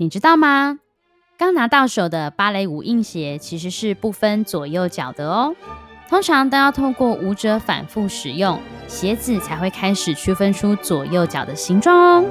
[0.00, 0.78] 你知道吗？
[1.36, 5.54] 刚拿到手的芭蕾舞硬鞋其实是不分左右脚的哦，
[6.08, 8.58] 通常都要透过舞者反复使用，
[8.88, 12.24] 鞋子才会开始区分出左右脚的形状哦。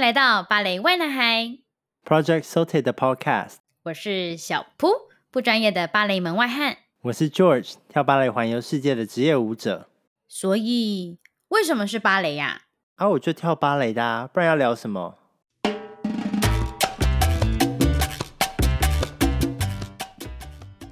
[0.00, 1.58] 迎来到芭蕾 why 男孩
[2.06, 3.56] Project Sauté 的 Podcast。
[3.82, 4.88] 我是小扑，
[5.30, 6.78] 不专业的芭蕾门外汉。
[7.02, 9.90] 我是 George，跳芭蕾环游世界的职业舞者。
[10.26, 12.62] 所以，为什么是芭蕾呀？
[12.94, 15.18] 啊，我就跳芭蕾的啊，不然要聊什么？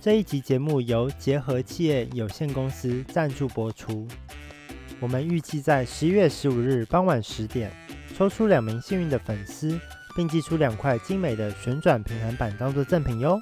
[0.03, 4.07] 这一集节目由结合企业有限公司赞助播出。
[5.01, 7.73] 我们预计在十一月十五日傍晚十点。
[8.19, 9.79] 抽出两名幸运的粉丝，
[10.17, 13.41] 并寄出两块精美的旋转平衡板当做赠品哟。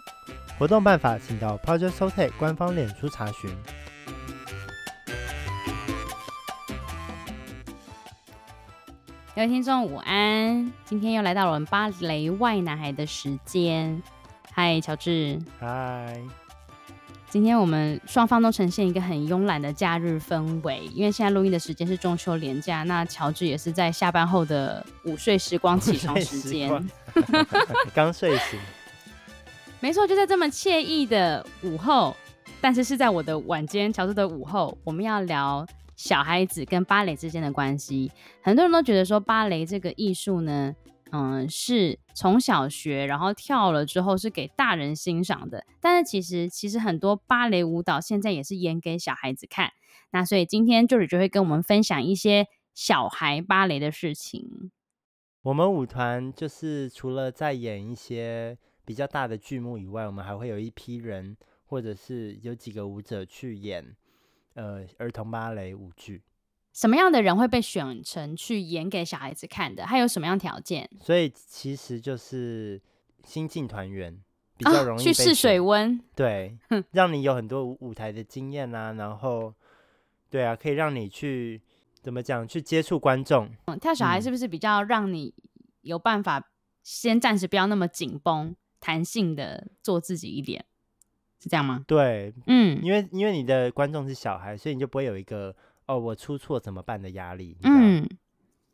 [0.58, 3.50] 活动办法，请到 Project Sauté 官方脸书查询。
[9.34, 14.02] 各位听众午安，今天又来到了我们芭蕾 why 男孩的时间。
[14.52, 15.38] 嗨，乔治。
[15.58, 16.20] 嗨。
[17.28, 26.90] 今天我们双方都呈现一个很慵懒的假日氛围，因为现在录音的时间是中秋连假，那乔治也是在下班后的午睡时光起床时间，
[27.92, 28.58] 刚睡醒。
[29.80, 32.16] 没错，就在这么惬意的午后，
[32.60, 35.66] 但是是在我的晚间，乔治的午后，我们要聊
[35.96, 38.10] 小孩子跟芭蕾之间的关系。
[38.40, 40.74] 很多人都觉得说芭蕾这个艺术呢。
[41.12, 45.64] 嗯，是从小学，然后跳了之后是给大人欣赏的。
[45.80, 49.72] 但是其实，其实很多芭蕾舞蹈现在也是演给小孩子看。
[50.10, 54.70] 那所以今天就是就会跟我们分享一些小孩芭蕾的事情。
[55.42, 63.94] 我们舞团就是除了在演一些比较大的剧目以外，我们还会有一批人，或者是有几个舞者去演
[64.54, 66.22] 呃儿童芭蕾舞剧。
[66.76, 69.86] 什么样的人会被选成去演给小孩子看的？
[69.86, 70.86] 还有什么样条件？
[71.00, 72.78] 所以其实就是
[73.24, 74.14] 新进团员
[74.58, 76.58] 比较容易、啊、去试水温，对，
[76.92, 79.54] 让你有很多舞台的经验啊，然后
[80.28, 81.62] 对啊，可以让你去
[82.02, 83.48] 怎么讲，去接触观众。
[83.64, 85.32] 嗯，跳小孩是不是比较让你
[85.80, 86.50] 有办法
[86.82, 90.62] 先暂时不要那么紧绷，弹性的做自己一点，
[91.42, 91.82] 是这样吗？
[91.88, 95.56] 对，嗯，因为因为你的观众是小孩，所以你就不会有一个。
[95.86, 97.56] 哦，我出错怎么办的压力？
[97.62, 98.06] 嗯，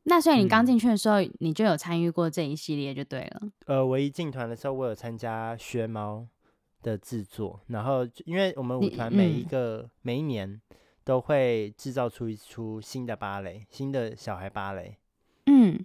[0.04, 3.42] 那所以你刚进去的时候，嗯，你就有参与过这一系列就对了。
[3.66, 6.26] 呃，我一进团的时候，我有参加靴猫
[6.82, 10.60] 的制作，然后因为我们舞团每一个，嗯，每一年
[11.04, 14.96] 都会制造出一出新的芭蕾，新的小孩芭蕾。
[15.46, 15.84] 嗯，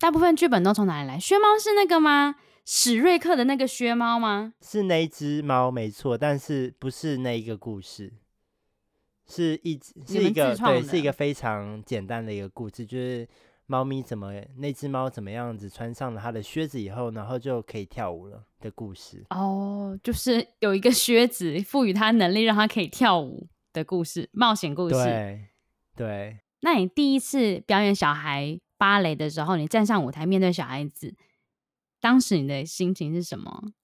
[0.00, 1.18] 大部分剧本都从哪里来？
[1.18, 2.34] 靴猫是那个吗？
[2.64, 4.52] 史瑞克的那个靴猫吗？
[4.60, 8.12] 是那一只猫没错，但是不是那一个故事。
[9.28, 13.28] 是一是一个对，是一个非常简单的一个故事，就是
[13.66, 19.22] 猫咪怎么那只猫怎么样子穿上了它的靴子以后，然后就可以跳舞了的故事。
[19.28, 24.94] 哦，就是有一个靴子赋予它能力，让它可以跳舞的故事，冒险故事。
[24.94, 25.44] 对
[25.94, 26.38] 对。
[26.60, 31.14] 那你第一次表演小孩芭蕾的时候，你站上舞台面对小孩子，
[32.00, 33.74] 当时你的心情是什么？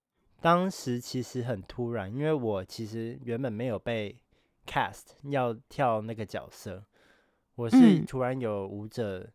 [0.40, 4.16] 当时其实很突然，因为我其实原本没有被。
[4.66, 6.82] Cast 要跳那个角色，
[7.54, 9.30] 我是突然有舞者、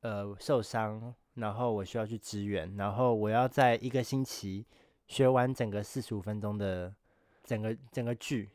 [0.00, 4.66] 嗯、呃受伤，然后我需要去支援，然后我要在一个星期
[5.06, 6.92] 学完整个四十五分钟的
[7.44, 8.50] 整个整个剧，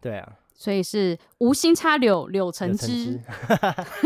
[0.00, 3.20] 对啊，所以是无心插柳柳成枝，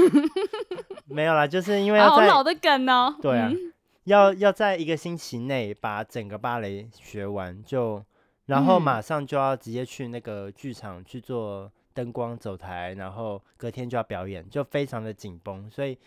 [1.06, 3.72] 没有啦，就是因为要好老的梗哦，对啊，嗯、
[4.04, 8.04] 要要在一个星期内把整个芭蕾学完就。
[8.48, 15.70] 然后马上就要直接去那个剧场去做灯光走台，然后隔天就要表演，就非常的紧绷。
[15.70, 15.98] 所以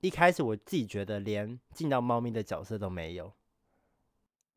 [0.00, 3.32] 一开始我自己觉得连进到猫咪的角色都没有。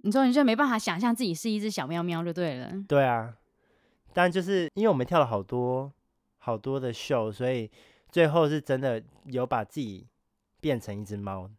[0.04, 2.72] 你说你就没办法想象自己是一只小喵喵就对了。
[2.88, 3.36] 对啊，
[4.14, 5.92] 但就是因为我们跳了好多
[6.38, 7.70] 好多的秀，所以
[8.10, 10.08] 最后是真的有把自己
[10.60, 11.50] 变成一只猫。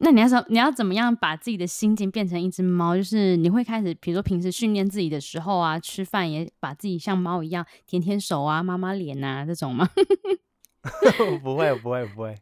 [0.00, 2.96] 那你要怎你要怎么样把自己的心境变成一只猫？
[2.96, 9.88] 就是你会开始，比如说平时训练自己的时候啊，吃饭也把自己像猫一样舔舔手啊、摸摸脸啊这种吗？
[11.42, 12.34] 不会，不会，不会，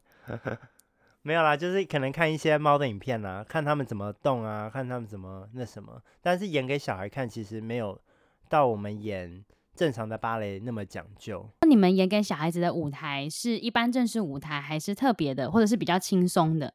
[1.23, 6.03] 没有啦，就是可能看一些猫的影片啊，看他们怎么动啊，看他们怎么那什么。
[6.21, 7.99] 但是演给小孩看，其实没有
[8.51, 9.43] 到我们演
[9.75, 11.49] 正常的芭蕾那么讲究。
[11.63, 16.75] 那你们演给小孩子的舞台是一般正式舞台，还是特别的，或者是比较轻松的？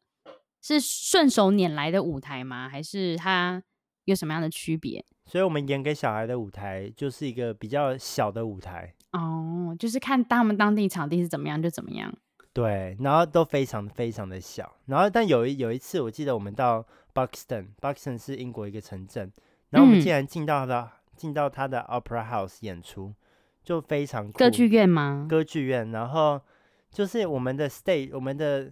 [0.61, 2.69] 是顺手拈来的舞台吗？
[2.69, 3.61] 还是它
[4.05, 5.03] 有什么样的区别？
[5.25, 12.13] 所以我们演给小孩的舞台就是一个比较小的舞台哦，就是看他们当地场地是怎么样就怎么样。
[12.53, 19.31] 对，然后都非常非常的小，然后但有一有一次我记得我们到 Buxton，Buxton 是英国一个城镇，
[19.69, 23.13] 然后我们竟然进到了、嗯、进到他的 Opera House 演出，
[23.63, 24.29] 就非常。
[24.33, 25.27] 歌剧院吗？
[25.29, 26.41] 歌剧院，然后
[26.89, 28.69] 就是我们的 stage，我们的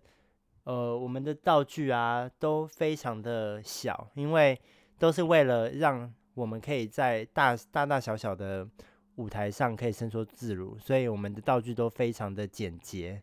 [0.69, 4.61] 呃我们的道具啊都非常的小，因为
[4.99, 8.67] 都是为了让我们可以在大大大小小的
[9.15, 13.19] 舞台上可以伸缩自如，所以我们的道具都非常的简洁。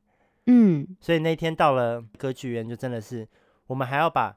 [0.46, 3.28] 嗯，所以那天到了歌剧院，就真的是
[3.68, 4.36] 我们还要把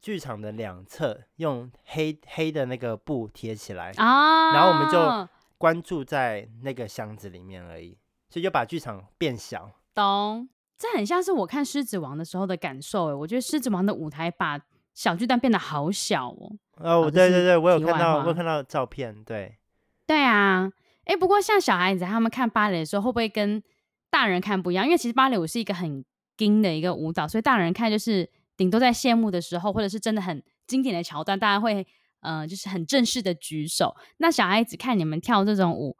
[0.00, 7.96] 剧场的两侧用黑黑的那个布贴起来啊，然后我们就关注在那个箱子里面而已，
[8.28, 9.70] 所以就把剧场变小。
[9.94, 14.60] 懂，这很像是我看《狮子王》的时候的感受诶，我觉得《狮子王》的舞台把
[14.94, 16.52] 小巨蛋变得好小哦。
[16.76, 19.58] 哦，对对对，我有看到，我有看到照片，对，
[20.06, 20.70] 对啊，
[21.04, 23.60] 哎，不过像小孩子他们看芭蕾的时候，会不会跟
[24.08, 26.04] 大人看不一样，因为其实芭蕾舞是一个很
[26.36, 31.84] 精的一个舞蹈，所以大人看就是顶多在谢幕的时候，或者是真的很经典的桥段，大家会
[32.20, 33.96] 呃就是很正式的举手。
[34.18, 35.96] 那小孩子看你们跳这种舞，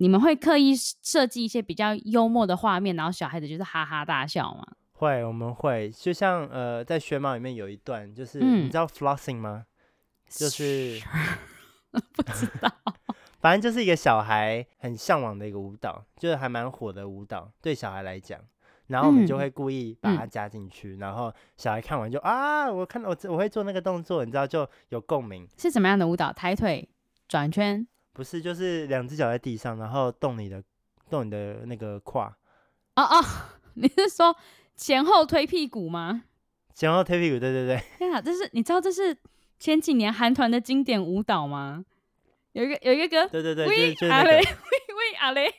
[0.00, 4.66] 你们会刻意设计一些比较幽默的画面，然后小孩子就是哈哈大笑吗？
[4.92, 9.66] 会，我们会，就像呃在学猫里面有一段，就是、嗯、你知道 flossing 吗？
[10.26, 10.98] 就是
[12.14, 12.72] 不知道。
[13.40, 18.40] 反正就是一个小孩很向往的一个舞蹈，就是还蛮火的舞蹈，对小孩来讲。
[18.86, 25.46] 然后我们就会故意把它加进去，嗯、然后小孩看完就啊，我看到我我会做那个动作，你知道就有共鸣。
[25.58, 26.32] 是什么样的舞蹈？
[26.32, 26.88] 抬腿、
[27.28, 27.86] 转圈？
[28.12, 30.62] 不是，就是两只脚在地上，然后动你的
[31.08, 32.36] 动你的那个胯。
[32.96, 33.24] 哦哦，
[33.74, 34.36] 你是说
[34.76, 36.24] 前后推屁股吗？
[36.74, 37.82] 前后推屁股，对对对。
[37.98, 39.16] 天啊，这是你知道这是
[39.58, 41.84] 前几年韩团的经典舞蹈吗？
[42.52, 45.54] 有一个有一个歌，对对对，喂阿雷，喂喂阿雷，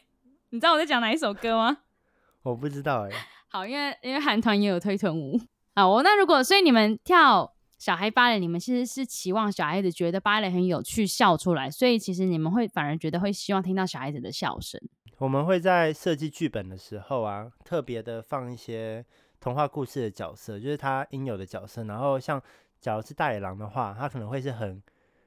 [0.49, 1.77] 你知道我在讲哪一首歌吗？
[2.43, 3.11] 我不知道哎。
[3.47, 5.39] 好，因为因为韩团也有推臀舞。
[5.73, 14.79] 好，我那如果所以你们跳小孩芭蕾，你们其实是期望小孩子觉得芭蕾很有趣，笑出来，所以其实你们会反而觉得会希望听到小孩子的笑声。
[15.17, 19.03] 我们会在设计剧本的时候啊，特别的放一些
[19.39, 21.83] 童话故事的角色，就是他应有的角色。
[21.85, 22.39] 然后像
[22.79, 24.79] 假如是大野狼的话，他可能会是很。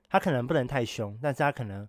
[0.09, 1.85] 他可能不能太凶，但是他可能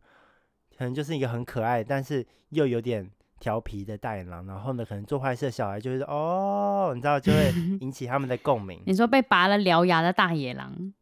[0.75, 3.07] 可能就是一个很可爱，但是又有点
[3.39, 4.45] 调皮的大野狼。
[4.45, 7.51] 然后呢，可能做坏事的小孩就会说：“哦，你知道，就会
[7.81, 10.93] 引起他们的共鸣。”你说被拔了獠牙的大野狼，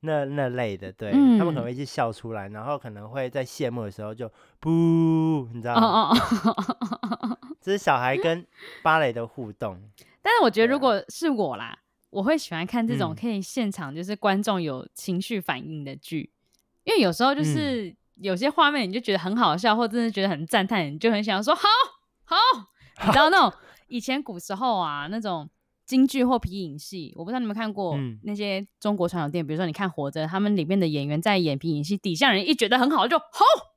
[0.00, 4.30] 那那类的，对、嗯、他们可能会一直笑出来，然后可能会在谢幕的时候就
[4.60, 6.12] 不，你知道吗？
[6.12, 8.46] 哦哦这是小孩跟
[8.82, 9.78] 芭蕾的互动。
[10.22, 11.76] 但是我觉得，如果是我啦，
[12.10, 16.30] 我会喜欢看这种可以现场就是观众有情绪反应的剧。
[16.84, 21.68] 因为有时候就是有些画面，你就觉得很好笑，嗯、或真的觉得很赞叹，你就很想说好
[22.24, 22.36] 好。
[23.06, 25.48] 你知道那种以前古时候啊，那种
[25.86, 33.24] 京剧或皮影戏，我不知道你们看过那些中国传统电影，比如说你看《活着》，他们里面的演员在演皮影戏，底下人一觉得很好，就好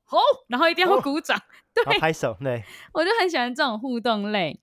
[0.04, 0.18] 好，
[0.48, 1.42] 然后一定要鼓掌， 哦、
[1.86, 2.62] 对，拍手，对，
[2.92, 4.60] 我就很喜欢这种互动类。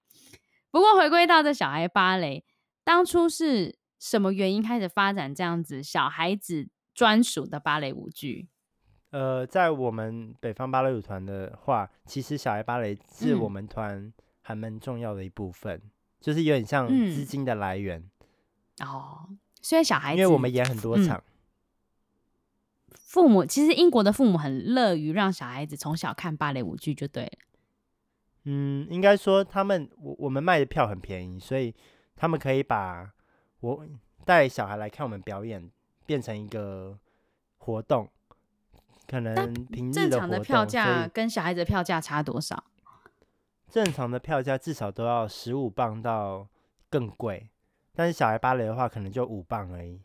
[0.70, 2.44] 不过回归到这小孩芭蕾，
[2.84, 8.50] 当初是什么原因开始发展这样子小孩子专属的芭蕾舞剧，
[9.11, 17.99] 呃，在我们北方芭蕾舞团的话，其实小孩芭蕾是我们团还蛮重要的一部分，嗯、就是有点像资金的来源、
[18.80, 19.30] 嗯、哦。
[19.61, 21.23] 虽然小孩子，因为我们演很多场、嗯，
[22.94, 27.31] 父母其实英国的父母很乐于让小孩子从小看芭蕾舞剧，就对了。
[28.45, 31.73] 嗯，应该说他们我我们卖的票很便宜，所以
[32.16, 33.11] 他们可以把
[33.59, 33.85] 我
[34.23, 35.71] 带小孩来看我们表演。
[36.09, 36.97] 变成一个
[37.59, 38.09] 活动，
[39.09, 42.63] 可能平正常的票价跟小孩子的票价差多少？
[43.68, 46.47] 正常的票价至少都要十五磅到
[46.92, 47.49] 更贵，
[47.95, 49.99] 但是小孩芭蕾的话，可能就五磅而已。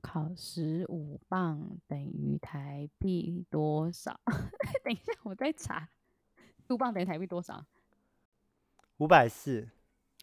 [0.00, 4.18] 考十五磅等于台币多少？
[4.82, 5.88] 等一下，我再查。
[6.66, 7.66] 十五磅等于台币多少？
[8.96, 9.68] 五百四。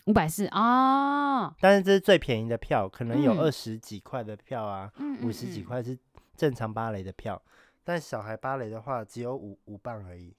[0.06, 1.56] 五百四啊！
[1.60, 4.92] 但是这是最便宜的票，可能有二十几块的票啊，
[5.24, 5.98] 五十、嗯、几块是
[6.38, 10.36] 正常芭蕾的票，嗯嗯嗯，但小孩芭蕾的话只有五五磅而已，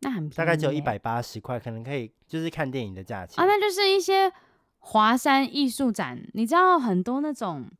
[0.00, 3.46] 那很便宜，大概只有一百八十块，可能可以就是看电影的价钱啊。
[3.46, 4.32] 那就是一些
[4.78, 7.70] 华山艺术展，你知道很多那种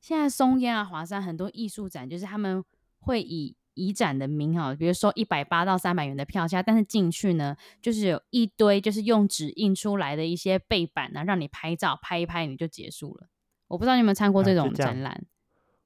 [0.00, 2.64] 现在松烟啊、华山很多艺术展，就是他们
[3.00, 3.56] 会以。
[3.74, 13.28] 移展的名哈，比如说一百八到三百元的票价，但是进去呢，就是有一堆就是用纸印出来的一些背板呢，让你拍照拍一拍你就结束了。
[13.68, 15.12] 我不知道你有没有参过这种展览。
[15.12, 15.20] 啊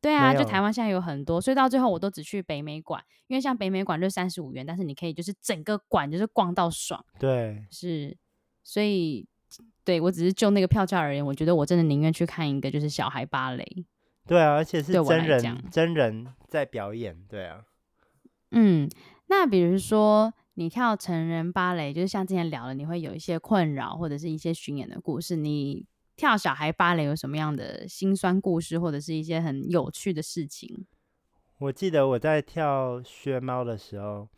[0.07, 7.05] 对啊，就台湾现在有很多，所以到最后我都只去北美馆，因为像北美馆就三十五元，但是你可以就是整个馆就是逛到爽。
[7.19, 8.17] 对，是，
[8.63, 9.27] 所以
[9.85, 13.67] 对我只是就那个票价而言，我觉得我真的宁愿去看一个就是小孩芭蕾。
[14.29, 17.25] 对啊，而且是真人真人在表演。
[17.29, 17.65] 对啊，
[18.53, 18.89] 嗯，
[19.27, 25.85] 那比如说你跳成人芭蕾，就是像之前聊了，你会有一些困扰或者是一些巡演的故事，你。
[26.16, 30.87] 跳小孩芭蕾有什么样的辛酸故事，或者是一些很有趣的事情？
[31.58, 34.28] 我记得我在跳薛猫的时候，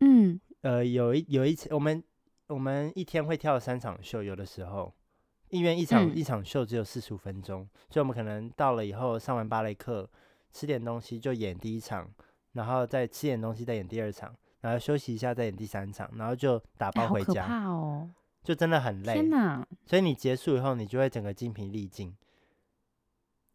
[0.00, 2.02] 嗯，呃，有一有一次，我们
[2.48, 4.94] 我们一天会跳三场秀，有的时候，
[5.48, 10.10] 因为一场、嗯、一场秀只有四十五分钟，所以我们可能到了以后上完芭蕾课，
[10.52, 12.10] 吃点东西就演第一场，
[12.52, 17.44] 然后再吃点东西再演第二场，然后休息一下再演第三场，然后就打包回家。
[17.44, 18.10] 欸、好可怕哦！
[18.42, 19.66] 就真的很累，天哪！
[19.86, 22.12] 所以你结束以后，你就会整个精疲力尽。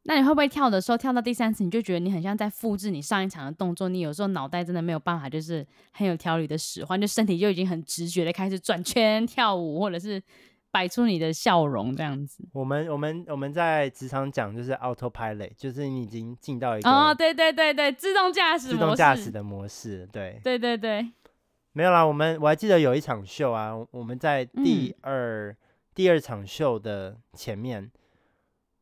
[0.03, 3.89] 那你会不会跳的时候，跳到第三次，你就觉得你很像在复制你上一场的动作？
[3.89, 10.23] 你有时候脑袋真的没有办法，就是很有条理的使唤，就身体就已经很直觉的开始转圈跳舞，或者是
[10.71, 12.47] 摆出你的笑容这样子。
[12.53, 21.05] 我们我们我们在职场讲就是 autopilot，就是你已经进到一个哦，对对对对，自动驾驶自动驾驶的模式，对对对对。
[21.77, 25.57] 没有啦，我们我还记得有一场秀啊，我们在第二、嗯、
[25.93, 27.91] 第二场秀的前面，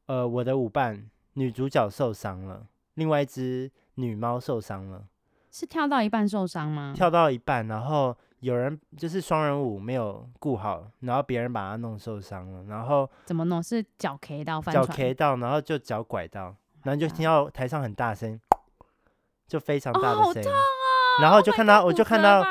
[0.06, 5.04] 呃，我的舞伴女主角受伤了，另外一只女猫受伤了，
[5.52, 6.94] 是跳到一半受伤吗？
[6.96, 13.62] 跳到一半，然后有人就是双人舞没有顾好，然后别人把她弄受伤了，然后怎么弄？
[13.62, 18.40] 是脚 K 到翻脚 K 到，然后就脚拐到，然后就听到台上很大声，
[19.50, 20.50] 就非常大的声音。
[20.50, 20.56] 哦
[21.22, 22.44] 然后就看到，我就看到，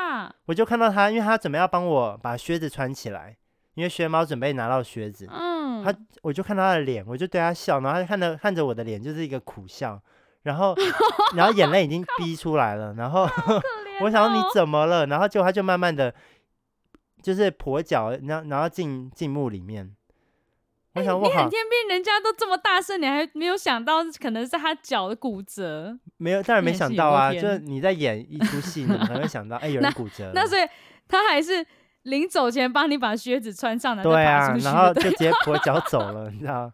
[0.45, 3.35] 我就看到他，因为他准备要帮我把靴子穿起来，
[3.73, 5.27] 因为薛猫准备拿到靴子。
[5.31, 10.01] 嗯，他我就看到他的脸，我就对他笑，然后他就看着看着我的脸，就是一个苦笑，
[10.43, 10.75] 然后
[11.35, 13.27] 然后眼泪已经逼出来了，然后
[14.01, 15.07] 我想说你怎么了？
[15.07, 16.13] 然后就他就慢慢的，
[17.21, 19.95] 就是跛脚，然后然后进进墓里面。
[20.95, 25.97] 我想我、欸、你很天兵，人家都这么大声，你还没有想到可能是他脚的骨折？
[26.15, 27.33] 没有，当然没想到啊！
[27.33, 30.41] 就是你在演一出戏，你可能会想到，哎、欸，有人骨折那。
[30.41, 30.65] 那所以
[31.05, 31.65] 他还是
[32.03, 36.71] 临走前帮你把靴子穿上了，对啊，然后就直接跛脚走了， 你知道，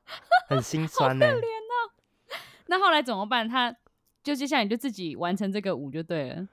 [0.47, 1.31] 很心酸呢、欸。
[1.33, 2.37] 可怜哦。
[2.67, 3.49] 那后来怎么办？
[3.49, 3.75] 他
[4.23, 6.47] 就接下来你就自己完成这个舞就对了。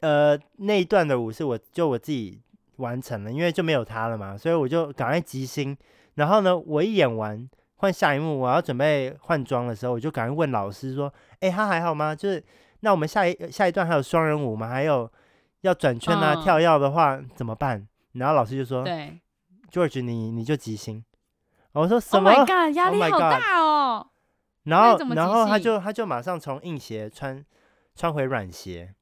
[0.00, 2.40] 呃，那一段的舞是我就我自己
[2.76, 5.76] 完成了，因为就没有他了嘛，所以我就赶快即兴。
[6.14, 12.14] 然后呢，我一演完换下一幕，我要准备换装的时候，我就赶快问老师说：“哎，他还好吗？
[12.14, 12.42] 就是
[12.80, 14.68] 那我们下一下一段还有双人舞吗？
[14.68, 15.10] 还有
[15.62, 19.18] 要转圈啊、哦、跳跃的话怎么办？”然后老师就说：“对
[19.70, 21.04] ，George，你你就即兴。”
[21.72, 24.06] 我说：“什么？Oh my God，压力好大哦。”
[24.64, 27.44] 然后然后他就他就马上从硬鞋穿
[27.96, 28.94] 穿回软鞋，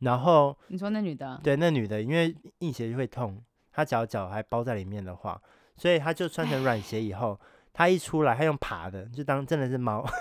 [0.00, 1.38] 然后你说那女的？
[1.44, 5.40] 对，那女的因为硬鞋就会痛，她脚脚还包在里面的话。
[5.76, 7.38] 所以他就穿成软鞋以后，
[7.72, 10.04] 他一出来，他用爬的，就当真的是猫。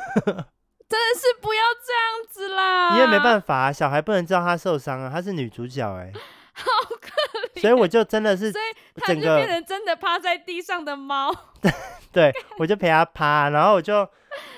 [0.88, 2.96] 真的是不要这样子啦！
[2.96, 6.14] 因为没办法啊，小孩不能知道他受伤啊，她是女主角哎、欸，
[6.54, 6.64] 好
[7.02, 7.10] 可
[7.56, 7.62] 怜。
[7.62, 8.66] 所以我就真的是，所以
[9.02, 11.34] 他就变成真的趴在地上的猫。
[12.14, 14.08] 对，我就陪他趴，然后我就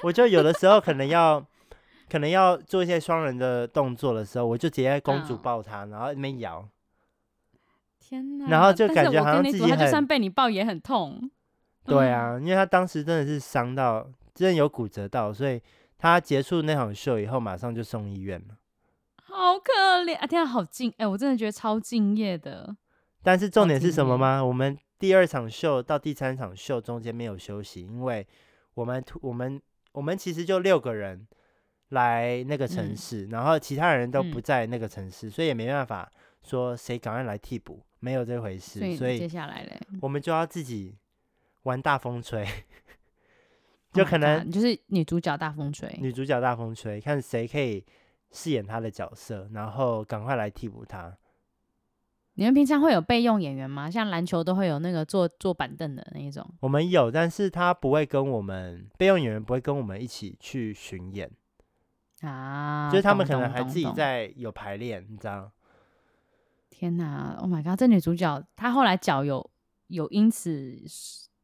[0.04, 1.42] 我就有的时候可能要
[2.12, 6.68] 可能要做一些双人的动作的时候，我就直接公主抱他，然后那边摇。
[8.08, 8.48] 天哪！
[8.48, 11.30] 然后就感觉好像自己很，他就算被你抱也很痛。
[11.84, 15.62] 对啊，嗯、因为他当时真的是伤到，真的有骨折到，所以
[15.98, 18.56] 他结束那场秀以后，马上就送医院了。
[19.24, 20.26] 好可怜啊！
[20.26, 22.76] 天啊，好敬哎，我真的觉得超敬业的。
[23.24, 24.42] 但是重点是什么吗？
[24.44, 28.26] 我们第二场秀到第三场秀中间没有休息，因为
[28.74, 29.62] 我们我们
[29.92, 31.28] 我们其实就六个人
[31.90, 36.10] 来那个城市，嗯、然后其他人都不在那个城市，嗯、所以也没办法
[36.44, 37.84] 说谁赶快来替补。
[38.00, 40.96] 没有这回事，所以接下来嘞，我们就要自己
[41.64, 42.46] 玩大风吹，
[43.92, 47.84] 就可能、oh、就是女主角大风吹，女主角大风吹，看谁可以
[48.32, 51.18] 饰演她的角色，然后赶快来替补她。
[52.36, 53.90] 你们平常会有备用演员吗？
[53.90, 56.48] 像篮球都会有那个坐坐板凳的那一种。
[56.60, 61.32] 我们有，但是他不会跟我们备用演员不会跟我们一起去巡演
[62.22, 65.52] 啊，就是他们可能还自己在有排练，你知道。
[66.78, 67.80] 天呐，Oh my god！
[67.80, 69.50] 这女主角她后来脚有
[69.88, 70.78] 有因此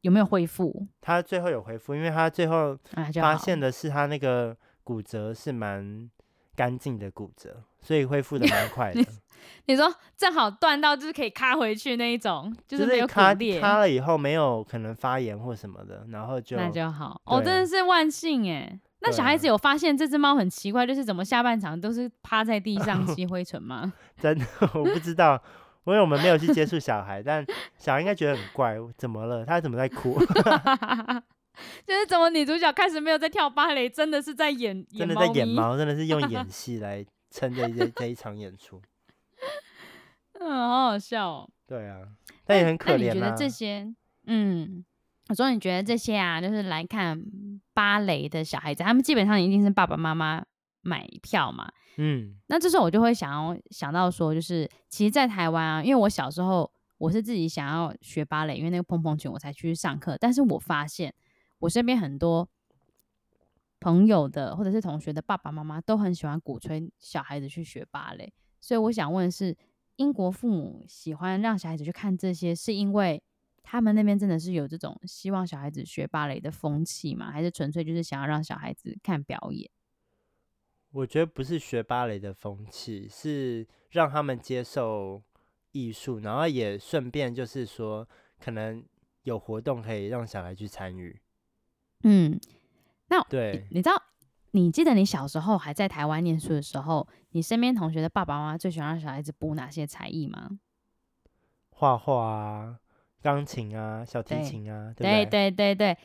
[0.01, 0.85] 有没有恢复？
[1.01, 2.77] 她最后有恢复，因为她最后
[3.15, 6.07] 发现的是她那个骨折是蛮
[6.55, 9.03] 干净的骨折，所以恢复的蛮快的。
[9.65, 17.19] 你说正好断到就是可以卡回去那一种，就是没有卡裂，卡了以后没有可能发炎或什么的，然后就那就好。
[17.25, 18.79] 哦，真的是万幸哎。
[19.03, 23.93] 那小孩子有发现这只猫很奇怪，就是怎么下半场都是趴在地上 吸灰尘吗？
[24.19, 25.41] 真的我不知道，
[25.85, 27.45] 因为我们没有去接触小孩，但
[27.77, 29.45] 小孩应该觉得很怪，怎么了？
[29.45, 30.17] 他怎么在哭？
[31.85, 38.81] 就是怎么女主角开始没有在跳芭蕾，真的是在演，真的在演猫，真的是用演戏来撑这一这一场演出。
[40.39, 41.49] 嗯，好好笑哦。
[41.67, 41.99] 对啊，
[42.45, 43.13] 但也很可怜啊。
[43.13, 43.93] 你觉得这些，
[44.25, 44.83] 嗯，
[45.33, 47.19] 我说你觉得这些啊，就是来看
[47.73, 50.45] 芭蕾的小孩子，他们基本上一定是爸爸妈妈
[50.81, 51.67] 买票嘛。
[51.97, 61.11] 嗯，那这时候我就会想要想到说，就是其实，在台湾啊，因为我小时候我是自己想要学芭蕾，因为那个蓬蓬裙我才去上课，但是我发现。
[61.61, 62.47] 我身边很多
[63.79, 69.57] 朋友的或者是同学的爸爸妈妈都很喜欢鼓吹小孩子去学芭蕾，所以我想问的是，
[69.95, 73.23] 英国父母喜欢让小孩子去看这些，是因为
[73.63, 77.31] 他们那边真的是有这种希望小孩子学芭蕾的风气吗？
[77.31, 79.71] 还是纯粹就是想要让小孩子看表演？
[80.91, 85.23] 我觉得不是学芭蕾的风气，是让他们接受
[85.71, 88.07] 艺术，然后也顺便就是说，
[88.39, 88.85] 可能
[89.23, 91.19] 有活动可以让小孩去参与。
[92.03, 92.39] 嗯，
[93.07, 93.99] 那对，你知道，
[94.51, 100.59] 你记得你小时候还在台湾念书的时候，你身边同学的爸爸妈妈最喜欢让小孩子补哪些才艺吗？
[101.71, 102.79] 画画啊，
[103.23, 105.97] 钢琴啊，小提琴啊，对对，对对对，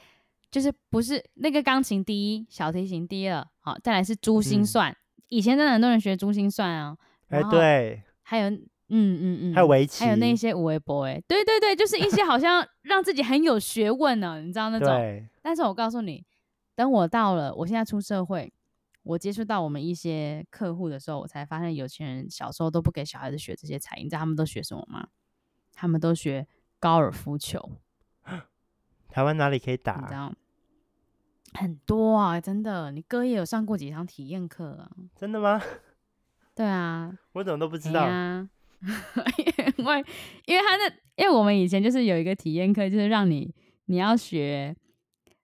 [0.50, 4.96] 就是不是那个钢琴第一，小提琴第二，好，再来是珠心算，嗯、
[5.28, 6.96] 以前真的很多人学珠心算啊，
[7.28, 8.50] 哎对，还有。
[8.90, 14.88] 嗯嗯嗯，还有围棋，还有那些微博哎，对对对，就是一些好像让自己很有学问呢，你知道那种。
[15.42, 16.24] 但是我告诉你，
[16.74, 18.50] 等我到了，我现在出社会，
[19.02, 25.06] 我接触到我们一些客户的时候，我才发现有钱人小时候都不给小孩子学这些才艺，你知道他们都学什么吗？
[25.74, 26.46] 他们都学
[26.78, 27.78] 高尔夫球。
[29.08, 29.96] 台湾哪里可以打？
[30.00, 30.32] 你知道？
[31.54, 32.90] 很多啊，真的。
[32.92, 34.90] 你哥也有上过几堂体验课啊？
[35.16, 35.60] 真的吗？
[36.54, 37.16] 对啊。
[37.32, 38.48] 我怎么都不知道啊。
[39.76, 40.04] 因为，
[40.46, 43.52] 因为他的，因为我们以前就是有一个体验课，就是让你
[43.86, 44.76] 你要学，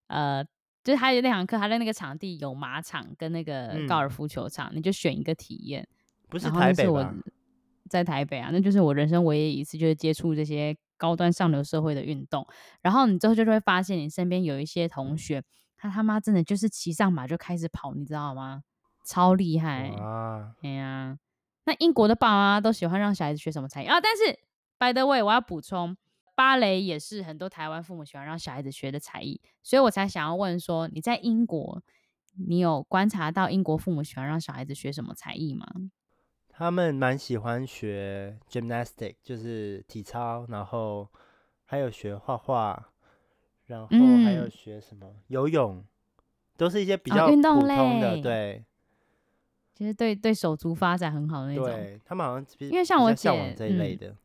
[0.07, 0.44] 呃，
[0.85, 5.87] 就是他有那堂课，他在那个场地有马场跟那个高尔夫球场，嗯、你就选一个体验。
[6.29, 7.14] 不是台北吗？
[7.88, 12.46] 在台北啊，那就是我人生唯一一次就是接触这些高端上流社会的运动。
[12.83, 15.42] 然后你之后就会发现，你身边有一些同学，
[15.76, 18.62] 他他妈真的就是骑上马就开始跑，你知道吗？
[19.04, 20.54] 超厉害啊！
[20.62, 21.18] 哎呀。
[21.66, 23.98] 那英国的爸妈都喜欢让小孩子学什么才艺啊？
[23.98, 24.38] 但是
[24.78, 25.96] ，by the way，我要补充，
[26.35, 31.83] 芭蕾也是很多台湾父母喜欢让小孩子学的才艺，所以我才想要问说，你在英国，
[32.46, 35.66] 你有观察到英国父母喜欢让小孩子学什么才艺吗？
[36.57, 41.09] 他们蛮喜欢学 gymnastic，就是体操，然后
[41.64, 42.90] 还有学画画，
[43.67, 43.88] 然后
[44.25, 45.85] 还有学什么、嗯、游泳，
[46.57, 48.64] 都是一些比较普通的，哦、对。
[49.75, 54.17] 其实对对手足发展很好的那种，对他们好像因为像我姐这一类的、嗯，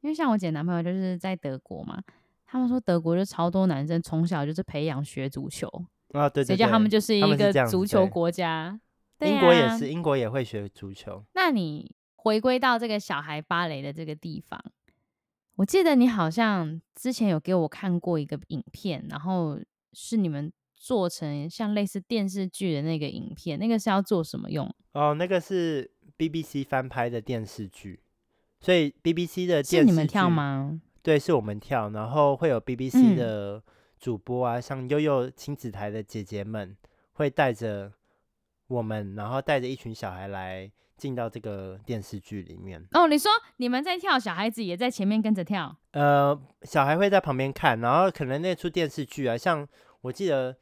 [0.00, 2.02] 因为像我姐男朋友就是在德国嘛，
[2.46, 5.68] 他们说德国就超多男生从小就是培养学足球
[6.12, 8.80] 啊，对，对，对，谁叫他们就是一个足球国家，对
[9.24, 11.24] 对啊、英国也是，英国也会学足球。
[11.34, 14.62] 那你回归到这个小孩芭蕾的这个地方，
[15.56, 19.58] 我记得你好像之前有给我看过一个影片，然后
[19.92, 20.52] 是你们。
[20.76, 24.70] 做成像类似电视剧的那个影片，那个是要做什么用？
[24.92, 28.02] 哦，那个是 BBC 翻拍的电视剧，
[28.60, 30.78] 所以 BBC 的电视剧是你们跳吗？
[31.02, 33.62] 对，是我们跳，然后会有 BBC 的
[33.98, 36.76] 主播啊，嗯、像悠悠亲子台的姐姐们
[37.12, 37.90] 会带着
[38.74, 42.84] 我们，然后带着一群小孩来进到这个电视剧里面。
[42.92, 45.76] 哦，你说你们在跳，小孩子也在前面跟着跳？
[45.92, 49.66] 呃，小孩会在旁边看，然后可能那出电视剧啊，像
[50.02, 50.56] 我记得。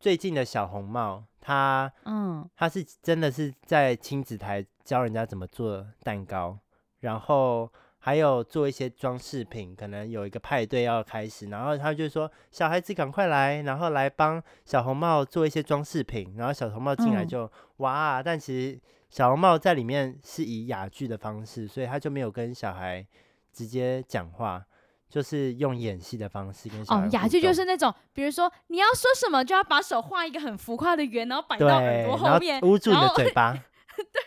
[0.00, 6.56] 最近的小红帽，他嗯，他是真的是在亲子台教人家怎么做蛋糕，
[7.00, 7.68] 然后
[7.98, 18.80] 还有做一些装饰品，可能有一个派对要开始，然后他就说小孩子赶快来，然后来帮小红帽做一些装饰品，然后小红帽进来就、嗯、哇，但其实
[19.10, 23.06] 小红帽在里面是以哑剧的方式，所以他就没有跟小孩
[23.52, 24.64] 直接讲话。
[25.10, 33.54] 就是用演戏的方式跟小孩哦，哑剧就是那种，比如说你要说什么，就要把手画一个很浮夸的圆，然后摆到耳朵后面，捂住你的嘴巴。
[33.96, 34.22] 对，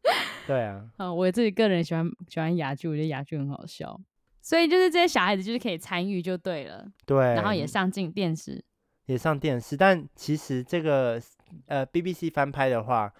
[0.00, 0.88] 嗯，对啊。
[0.98, 4.00] 嗯，我自己个人喜欢喜欢哑剧，我觉得哑剧很好笑，
[4.40, 6.86] 所以就是这些小孩子就是可以参与就对了。
[7.04, 8.64] 对，然后也上进电视，
[9.06, 11.20] 也上电视，但其实这个
[11.66, 13.12] 呃 BBC 翻拍的话，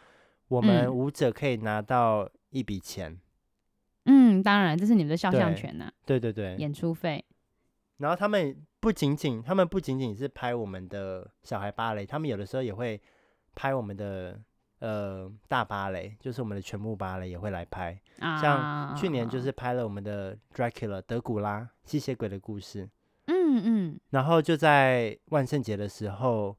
[0.48, 3.18] 我们舞者可以拿到一笔钱。
[4.04, 5.92] 嗯，当然，这是你们的肖像权呐、啊。
[6.04, 7.24] 对对对，演出费。
[7.96, 13.00] 然后他们不仅仅，他们不仅仅是拍我们的小孩芭蕾，他们有的时候也会
[13.54, 14.40] 拍我们的
[14.78, 17.98] 呃大芭蕾，就是我们的全部芭蕾也会来拍。
[18.18, 22.88] 啊、像去年就是拍了我们的 Dracula 德古拉吸血鬼的故事。
[23.26, 24.00] 嗯嗯。
[24.10, 26.56] 然后就在万圣节的时候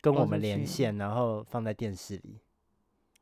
[0.00, 2.40] 跟我们连线，然后放在电视里。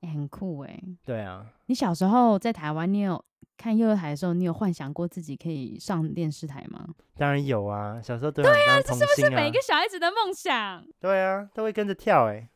[0.03, 0.81] 欸、很酷哎。
[1.05, 1.47] 对啊。
[1.67, 3.25] 你小时候在台湾，你有？
[3.57, 6.87] 看幼儿台的时候，你有幻想过自己可以上电视台吗？
[7.17, 10.87] 当然有啊，小时候都很、啊、对啊，这是不是每一个小孩子的梦想？
[11.01, 12.49] 对啊，都会跟着跳哎、欸。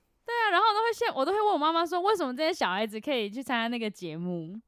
[0.52, 4.60] 然后都会现，我都会问我妈妈说，为什么这些小孩子可以去参加那个节目？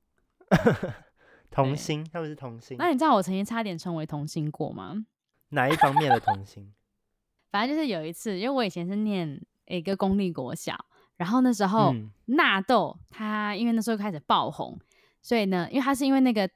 [1.50, 2.76] 童星，他们是童星。
[2.78, 5.04] 那你知道我曾经差点成为童星过吗？
[5.50, 6.72] 哪一方面的童星？
[7.52, 10.76] 反正就是有一次，因为我以前是念一个公立国小，
[11.16, 11.94] 然后那时候
[12.24, 14.78] 纳豆他因为那时候开始爆红。
[15.22, 16.46] 所以呢，因为他是因为那个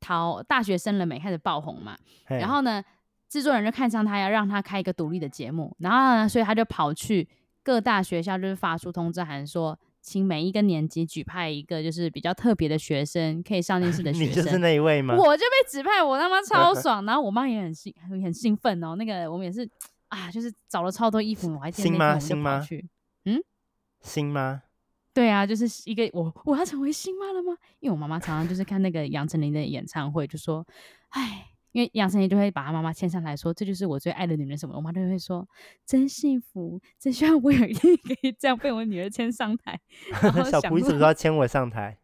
[0.00, 1.96] 逃大学生了没开始爆红嘛，
[2.26, 2.82] 然后呢，
[3.28, 7.28] 制作人就看上他，要让他开一个独立的节目，然后呢，所以他就跑去
[7.66, 14.30] 各大学校，就是发出通知函说，请每一个年级举派一个就是比较特别的学生，可以上电视的 学生。
[14.30, 15.16] 你就是那一位吗？
[15.16, 18.94] 我就被指派，我他妈 超爽，然后我妈也很兴很兴奋哦。
[18.94, 19.68] 那个我们也是
[20.06, 22.88] 啊，就是找了超多衣服，我还记得那天我们就跑去，
[23.24, 23.42] 嗯，
[24.00, 24.62] 新吗？
[25.12, 27.56] 对啊，就是一个我我要成为新妈了吗？
[27.80, 30.64] 因为我妈妈常常就是看那个杨丞琳的演唱会，就说，
[31.08, 35.48] 哎，因为杨丞琳就会把她妈妈牵上来说，这就是我最爱的女人什么，我妈就会说，
[35.84, 39.80] 真幸福，真希望我有一天可以这样被我女儿牵上台。
[40.50, 41.98] 小脯，你什么时牵我上台？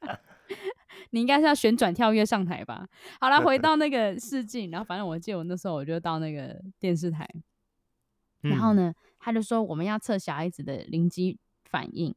[1.10, 2.86] 你应该是要旋转跳跃上台吧？
[3.20, 7.28] 好了，回 到那个试镜，然后反正我记得我那时候我就到那个电视台，
[8.42, 11.38] 然后呢，他就说我们要测小孩子的灵机。
[11.62, 12.12] 反应，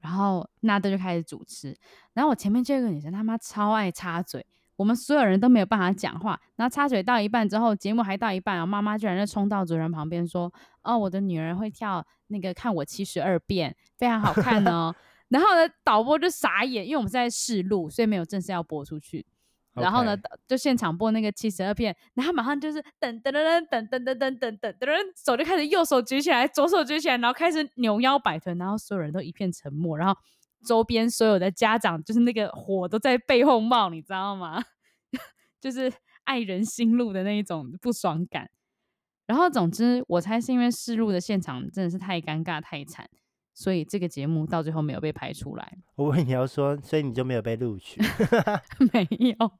[0.00, 1.74] 然后纳豆就开始主持，
[2.12, 4.44] 然后我前面就有一个女生，他妈超爱插嘴，
[4.78, 6.40] 我们所有人都没有办法讲话。
[6.54, 10.50] 然后插嘴到一半之后，节目还到一半，然后妈妈居然就冲到主持人旁边说
[10.82, 14.94] ：“哦，我的女儿会跳那个看我七十二变，非常好看 哦。”
[15.28, 19.26] 然后呢，导播就傻眼，因为我们是在试录，所以没有正式要播出去。
[19.74, 20.16] 然后呢.
[20.48, 30.18] 就现场播那个七十二变，然后马上就是噔噔噔噔噔噔噔噔噔噔，手就开始右手举起来，左手举起来，然后开始扭腰摆臀，然后所有人都一片沉默，然后
[30.66, 34.62] 周边所有的家长就是那个火都在背后冒，你知道吗？
[35.60, 35.92] 就是
[36.24, 38.50] 爱人心路的那一种不爽感。
[39.26, 43.08] 然后总之，我猜是因为试录的现场真的是太尴尬太惨，
[43.52, 45.78] 所以这个节目到最后没有被拍出来。
[45.96, 48.00] 我问你要说，所以你就没有被录取？
[48.92, 49.52] 没有。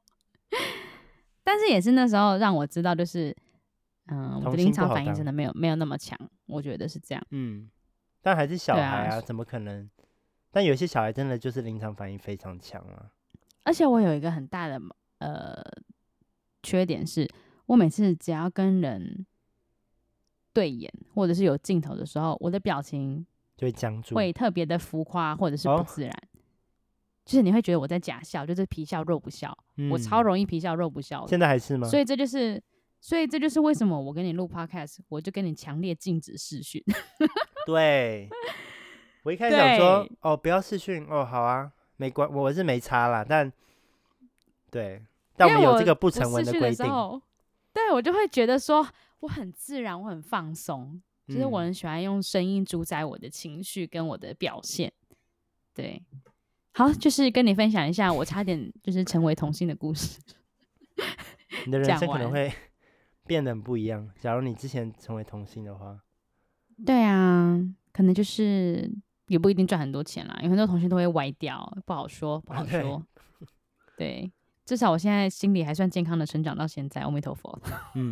[1.43, 3.35] 但是也是那时候让我知道，就是，
[4.07, 7.23] 嗯、呃，我的临场反应真的没有没有那么强，我觉得是这样。
[7.31, 7.69] 嗯，
[8.21, 9.89] 但还是小孩啊，啊怎么可能？
[10.51, 13.11] 但有些小孩真的就是临场反应非常强啊。
[13.63, 14.81] 而且我有一个很大的
[15.19, 15.63] 呃
[16.63, 17.27] 缺点是，
[17.65, 19.25] 我每次只要跟人
[20.53, 26.11] 对眼或者是有镜头的时候，我的表情就会僵住，会特别的浮夸或者是不自然。
[26.11, 26.27] 哦
[27.25, 31.27] 就是你会觉得我在假笑，就是皮笑肉不笑，嗯、我超容易皮笑肉不笑的。
[31.27, 31.87] 现在还是吗？
[31.87, 32.59] 所以这就是，
[32.99, 36.83] 所以这就是为什么我跟你录 podcast，我就跟你强烈禁止视讯。
[37.67, 38.27] 对，
[39.29, 43.23] 我一开始想说，哦，不要试训，哦，好啊，没关，我是没差啦。
[43.23, 43.51] 但，
[44.71, 44.99] 对，
[45.37, 46.87] 但我们有这个不成文的规定。
[47.71, 48.87] 对，我就会觉得说，
[49.19, 54.91] 我很自然，我很放松，就是我很喜欢用声音主宰我的情绪跟我的表现。
[55.75, 56.01] 对。
[56.71, 60.19] 好，就是跟你分享一下我差点就是成为童星的故事。
[61.67, 62.51] 你的人生可能会
[63.27, 64.09] 变得很不一样。
[64.19, 65.99] 假如你之前成为童星的话，
[66.83, 67.59] 对啊，
[67.91, 68.89] 可能就是
[69.29, 73.01] 也不一定赚很多钱啦，有很多童星都会歪掉，不好说，不好说。
[73.95, 74.29] 对，
[74.65, 77.57] 至少我现在心里还算健康的成长到现在，阿弥陀佛。
[77.95, 78.09] 嗯，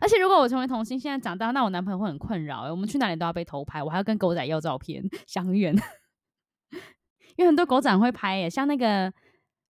[0.00, 2.70] 而且如果我成为童星，现在长大，那我男朋友会很困扰，欸。
[2.70, 5.74] 我们去哪里都要被偷拍，我还要跟狗仔要照片，相远。
[7.36, 9.12] 因为很多狗仔会拍耶，像那个，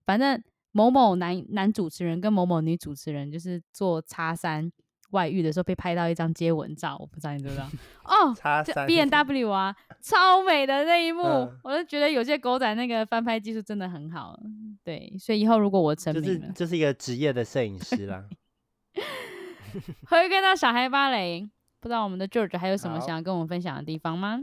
[0.04, 4.70] 反正某某男男主持人跟某某女主持人，就是做叉三
[5.10, 7.68] 外遇的时候被拍到一张接吻照，我不知道你知不知道？
[8.04, 14.38] 哦，叉三 B&W 啊，超美的那一幕，嗯、我就觉得有些狗仔那个翻拍技术真的很好。
[14.84, 18.24] 对，所以以后如果我成名了，就是就是一个职业的摄影师啦。
[20.08, 21.48] 回归到小孩芭蕾，
[21.80, 24.40] 不知道我们的 George 还有什么想要跟我们分享的地方吗？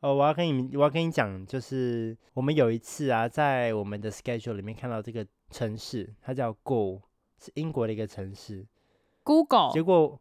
[0.00, 7.02] 哦，我要跟你，我要跟你讲，就是我们有一次啊，在我们的 schedule 里面看到这个城市，它叫 Go，
[7.40, 8.66] 是英国的一个城市。
[9.24, 9.70] Google。
[9.72, 10.20] 结果，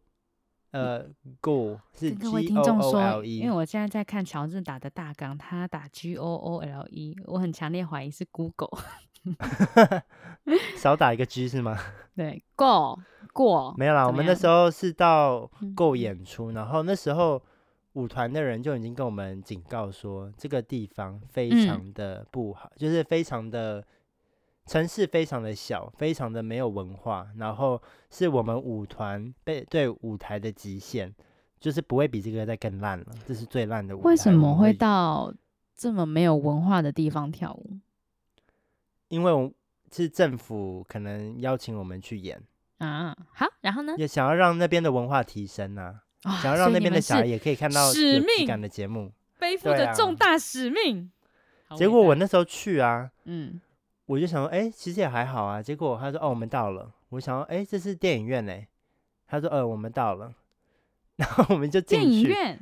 [0.77, 1.05] 呃
[1.41, 8.79] ，Goal 是 G 各位听众说 E，因为我现在在看乔治打的大纲，他打 G O O L E，我很强烈怀疑是 Google。
[10.77, 11.77] 少打一个 G 是吗？
[12.15, 12.99] 对，Go
[13.33, 17.41] 过没有啦，我们那时候是到 Go 嗯演出，然后那时候
[17.93, 23.83] 舞团的人就已经跟我们警告说，这个地方非常的不好，嗯、就是非常的
[24.67, 31.13] 城市非常的小，非常的没有文化，然后是我们舞团被对舞台的极限，
[31.59, 34.07] 就是不会比这个再更烂了，这是最烂的舞台。
[34.09, 35.33] 为什么会到
[35.75, 37.79] 这么没有文化的地方跳舞？
[39.07, 39.49] 因为我
[39.89, 42.41] 是政府可能邀请我们去演
[42.79, 43.95] 啊，好，然后呢？
[43.97, 51.09] 也想要让那边的文化提升啊，哦、想要让那边的小孩也可以看到使命感的节目，背负着重大使命。
[51.69, 53.59] 啊、结果我那时候去啊，嗯，
[54.07, 55.61] 我就想说，哎、欸，其实也还好啊。
[55.61, 56.91] 结果他说，哦，我们到了。
[57.09, 58.53] 我想说，哎、欸，这是电影院呢。
[59.27, 60.33] 他说，呃，我们到了。
[61.17, 62.05] 然后我们就进去。
[62.05, 62.59] 电影院。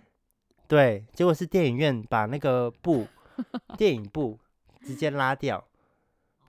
[0.67, 3.07] 对，结果是电影院把那个布，
[3.77, 4.37] 电影布
[4.81, 5.63] 直接拉掉。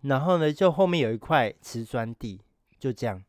[0.02, 2.40] 然后呢，就后面有一块瓷砖地，
[2.78, 3.22] 就这样。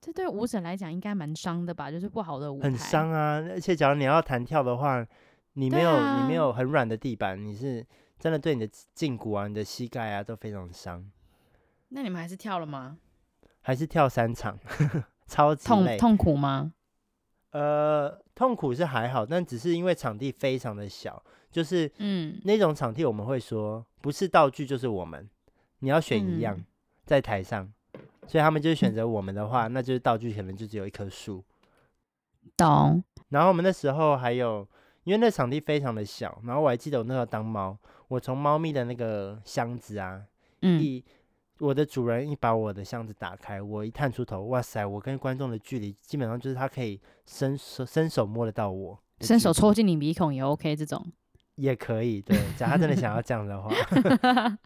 [0.00, 1.90] 这对舞者来讲应该蛮伤的吧？
[1.90, 2.68] 就是不好的舞台。
[2.68, 3.42] 很伤啊！
[3.50, 5.06] 而且假如你要弹跳的话，
[5.52, 7.86] 你没有、啊、你没有很软的地板，你是
[8.22, 11.10] 真的对你的胫骨啊、你的膝盖啊都非常伤。
[11.88, 12.96] 那你们还是跳了吗？
[13.62, 14.56] 还是跳三场，
[15.26, 15.98] 超级累。
[15.98, 16.72] 痛痛苦吗？
[17.50, 25.28] 呃，痛苦是还好，但只是因为场地非常的小，就是嗯，那种场地我们会说不是道具就是我们。
[25.80, 26.56] 你要选一样，
[27.04, 31.42] 在台上，嗯、所以他们就选择 我们的话，嗯、那就是道具可能就只有一棵树。
[32.56, 33.02] 懂。
[33.30, 34.64] 然后我们那时候还有，
[35.02, 37.76] 因为那场地非常的小，然后我还记得我那时候当猫，
[38.12, 40.22] 我从猫咪的那个箱子啊，
[40.60, 41.02] 嗯、一
[41.60, 51.10] 我的主人一把我的箱子打开，我一探出头，哇塞，我跟观众的距离基本上就是他可以伸手伸手摸得到我，伸手戳进你鼻孔也 OK，这种
[51.54, 52.20] 也可以。
[52.20, 53.70] 对，假如他真的想要这样的话。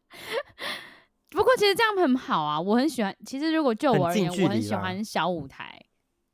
[1.30, 3.16] 不过其实这样很好啊，我很喜欢。
[3.24, 5.80] 其实如果就我而言，很我很喜欢小舞台，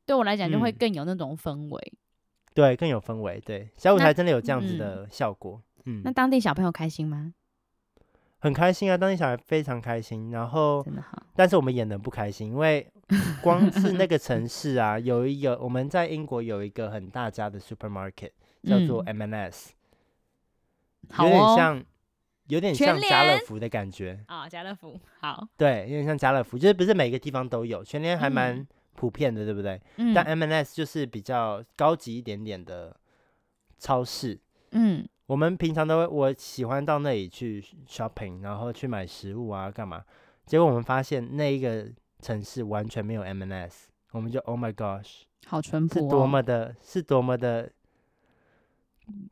[0.06, 1.98] 对我来讲就会更有那种氛围、嗯。
[2.54, 3.38] 对，更有氛围。
[3.44, 5.60] 对，小舞台真的有这样子的效果。
[5.71, 7.34] 嗯，嗯，那当地小朋友开心吗？
[8.38, 10.30] 很开心啊，当地小孩非常开心。
[10.30, 11.22] 然后，真的好。
[11.34, 12.90] 但是我们演的不开心，因为
[13.40, 18.32] 光是那个城 市啊，有一个我们在英国有一个很大家的 supermarket
[18.64, 19.72] 叫做 M&S，、
[21.08, 21.78] 嗯、有点像。
[21.78, 21.82] 哦
[22.48, 29.80] 有点像家乐福的感觉啊，家乐福好，对，有点像家乐福，就是不是每个地方都有，全年还蛮普遍的，嗯、对不对？
[29.96, 32.94] 嗯、但 M&S 就是比较高级一点点的
[33.78, 34.38] 超市。
[34.72, 40.04] 嗯，我们平常都会，我喜欢到那里去 shopping，然后去买食物啊，干嘛？
[40.44, 41.90] 结果我们发现那一个
[42.20, 47.72] 城市完全没有 M&S，我们就 Oh my gosh，好淳朴、哦，是多么的，是多么的，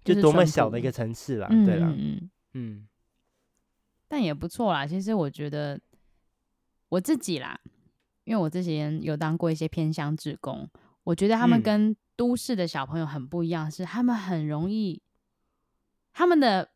[0.03, 2.31] 就多么小的一个城市啦，对啦，嗯。
[2.55, 2.89] 嗯
[4.09, 5.79] 但也不错啦，其实我觉得
[6.89, 7.61] 我自己啦，
[8.25, 10.67] 因为我之前有当过一些偏乡志工，
[11.05, 15.03] 我觉得他们跟都市的小朋友很不一样，是他们很容易，
[16.13, 16.71] 他们的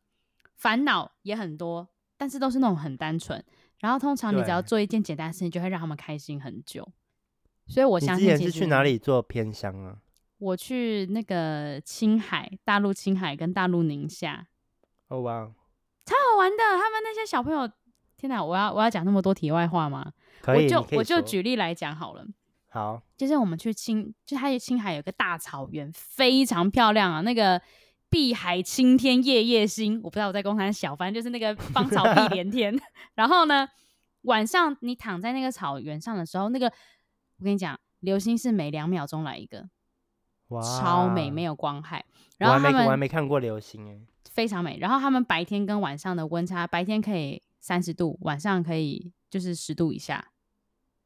[0.57, 3.43] 烦恼也很多，但是都是那种很单纯。
[3.81, 6.89] 然后通常你只要做一件简单的事情，就会让他们开心很久。
[7.67, 9.99] 所以我相信，你之前是去哪里做偏乡啊？
[10.39, 14.47] 我去那个青海，大陆青海跟大陆宁夏。
[15.09, 15.51] 哦哇。
[16.07, 17.67] 超好玩的，他们那些小朋友，
[18.19, 18.45] 天哪！
[18.45, 20.13] 我要我要讲那么多题外话吗？
[20.43, 22.27] 可以，我就我就举例来讲好了。
[22.69, 27.23] 好，就是我们去青，就它青海有个大草原，非常漂亮啊。
[27.23, 27.59] 那个
[28.15, 32.73] 碧海青天夜夜心，我不知道我在公山小，反正就是那个芳草碧连天。
[33.17, 33.69] 然后呢，
[34.23, 36.67] 晚上你躺在那个草原上的时候，那个
[37.39, 39.69] 我跟你讲，流星是每两秒钟来一个，
[40.51, 42.05] 哇，超美，没有光害。
[42.39, 44.01] 然后他们我还没看过流星哎。
[44.31, 50.25] 非常美，然后他们白天跟晚上的温差，白天可以三十度，晚上可以就是十度以下。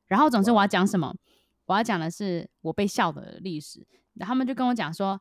[0.08, 1.16] 然后总之我要讲什么？
[1.64, 3.86] 我要讲的是我被笑的历史。
[4.12, 5.18] 然后他们就跟我讲说：“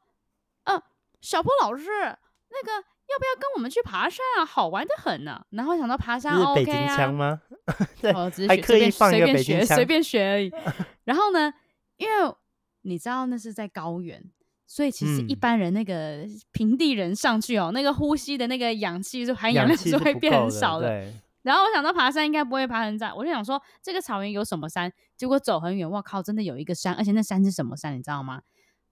[0.65, 0.84] 嗯、呃，
[1.21, 4.45] 小波老师，那个要不要跟我们去爬山啊？
[4.45, 6.53] 好玩得很呢、啊。”然后想到爬山 OK 啊？
[6.56, 7.41] 是北京腔吗？
[8.15, 10.51] 我只是还刻意放一个北京腔，随便学而已。
[11.06, 11.53] 然后呢，
[11.97, 12.34] 因为
[12.82, 14.23] 你知道那是在高原。
[14.69, 20.89] 所以其实一般人那个平地人上去哦，嗯、那个呼吸的那个氧气就含氧量是会变很少的。
[20.89, 24.91] 的然后我想到爬山应该不会爬很窄，我就想说这个草原有什么山？
[25.15, 27.97] 结果走很远，哇靠，真的有一个山，而且那山是什么山？
[27.97, 28.41] 你知道吗？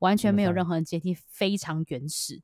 [0.05, 2.41] 完全没有任何阶梯，非常原始。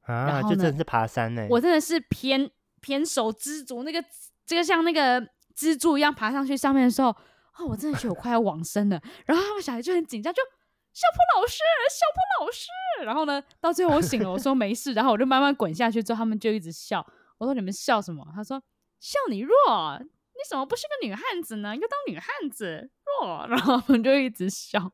[0.00, 1.46] 啊，然后就真的是爬山呢。
[1.50, 2.50] 我真的是偏
[2.80, 4.02] 偏手知足，那个
[4.46, 5.20] 这个像那个
[5.56, 7.10] 蜘蛛一样爬上去上面的时候，
[7.58, 9.00] 哦，我真的觉得我快要往生了。
[9.26, 10.40] 然后他们小孩就很紧张，就。
[10.94, 11.58] 小普老师，
[11.90, 12.68] 小普老师。
[13.04, 17.04] 然后呢，到最后我醒了，我说没事，然后我就慢慢滚下去，之后他们就一直笑。
[17.36, 18.24] 我说你们笑什么？
[18.32, 18.62] 他说
[19.00, 19.54] 笑你弱，
[19.98, 21.74] 你怎么不是个女汉子呢？
[21.74, 22.88] 又当女汉子
[23.20, 24.92] 弱，然后我们就一直笑，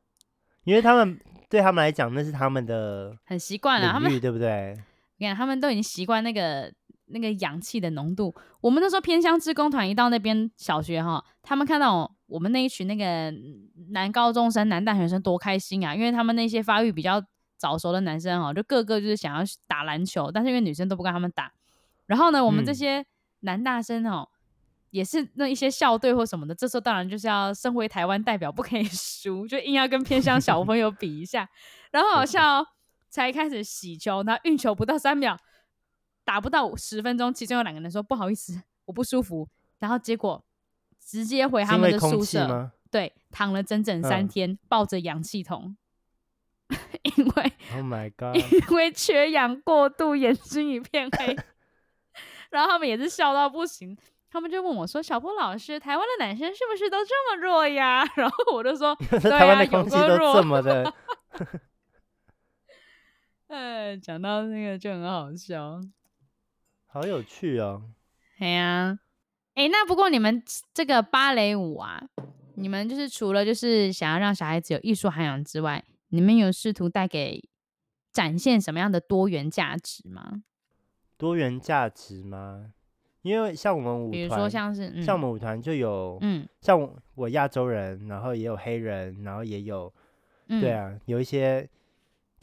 [0.63, 1.19] 因为他们
[1.51, 4.75] 对他们来讲那是他们的很习惯了，他们对不对？
[5.19, 6.73] 你看他们都已经习惯那个。
[7.13, 13.29] 那个氧气的浓度，我们那时候偏乡志工团一到那边小学哈，他们看到我们那一群那个
[13.89, 15.93] 男高中生、男大学生多开心啊！
[15.93, 17.21] 因为他们那些发育比较
[17.57, 21.51] 早熟的男生哈，就个个就是想要打篮球，但是因为女生都不跟他们打。
[22.05, 23.05] 然后呢，我们这些
[23.41, 24.37] 男大生哦，嗯、
[24.91, 31.49] 也是那一些校队或什么的，这时候当然就是要身为台湾代表不可以 输，就硬要跟偏乡小朋友比一下。
[31.91, 32.65] 然后好像
[33.09, 35.35] 才开始洗球，然后运球不到三秒。
[36.23, 39.49] 打不到十分钟，其中有两个人说不好意思，我不舒服，
[39.79, 40.45] 然后结果
[41.03, 45.75] 直接回他们的宿舍，对，躺了整整三天，嗯、抱着氧气筒，
[47.17, 51.35] 因为 Oh my God，因为缺氧过度，眼睛一片黑，
[52.51, 53.97] 然后他们也是笑到不行，
[54.31, 60.93] 他们就问我说：“小波老师，台湾的男生是不是都这么弱呀？” 然后我就说： “对啊，台湾的空气都这么的。
[63.47, 65.81] ”哎，讲到那个就很好笑。
[66.87, 67.83] 好有趣哦！
[68.39, 68.97] 哎呀，
[69.55, 70.41] 哎，那不过你们
[70.73, 72.01] 这个芭蕾舞啊，
[72.55, 77.49] 你们就是除了就是想要让小孩子有艺术涵养之外，你们有试图带给
[78.13, 80.43] 展现什么样的多元价值吗？
[81.17, 82.71] 多元价值吗？
[83.21, 89.91] 因为像我们舞团，比如说像是、嗯、像我们舞团就有，嗯，像我我亚洲人，然后也有黑人，然后也有，
[90.47, 91.69] 嗯、对啊，有一些。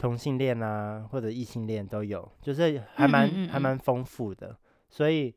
[0.01, 4.55] 同性恋啊，或者异性恋都有，就是还蛮、还蛮丰富的。
[4.89, 5.35] 所以，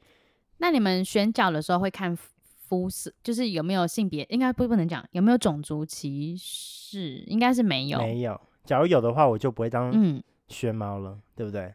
[0.59, 4.25] 那你们选角的时候会看肤色，就是有没有性别？
[4.31, 7.25] 应该不不能讲有没有种族歧视？
[7.27, 7.99] 应该是没有。
[7.99, 8.41] 没有。
[8.65, 11.75] 假如有的话，我就不会当嗯学猫了，嗯、对不对？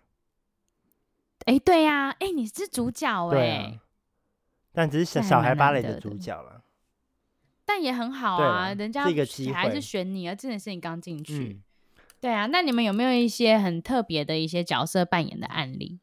[1.47, 3.81] 哎、欸，对呀、啊，哎、欸，你是主角哎、欸啊，
[4.73, 6.61] 但只是小小孩芭蕾的主角了。
[7.65, 9.05] 但也很好啊，人家
[9.53, 11.33] 还是选你啊，真的是你刚进去。
[11.33, 11.63] 嗯
[12.19, 15.99] 对啊，那你们有没有一些很特别的一些角色扮演的案例？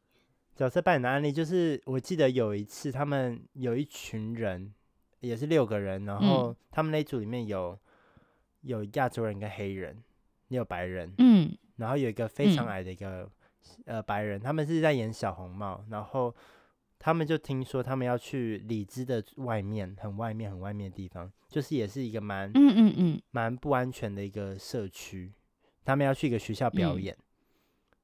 [0.55, 4.73] 角色扮演的案例就是，我记得有一次，他们有一群人，
[5.19, 7.77] 也是六个人，然后他们那组里面有
[8.61, 10.01] 有亚洲人跟黑人，
[10.47, 13.31] 也有白人，嗯，然后有一个非常矮的一个、嗯、
[13.85, 16.35] 呃白人，他们是在演小红帽，然后
[16.99, 23.21] 他们就听说他们要去里兹的外面，很外面很外面的地方，就是也是一个蛮嗯嗯嗯。
[23.31, 25.31] 蛮不安全的一个社区。
[25.83, 27.23] 他们要去一个学校表演，嗯、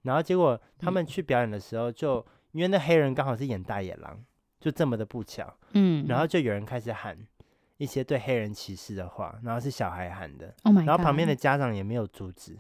[0.03, 4.23] 然后结果他们去表演的时候就，就、嗯、因为那黑人刚好是演大野狼，
[4.59, 6.27] 就这么的不巧，嗯，然后。
[6.27, 7.17] 就有人开始喊
[7.77, 12.55] 一些对黑人歧视的话，然后是小孩喊的，oh、然后旁边的家长也没有阻止，